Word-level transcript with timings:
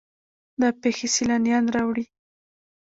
دا 0.59 0.69
پیښې 0.81 1.07
سیلانیان 1.15 1.65
راوړي. 1.75 2.05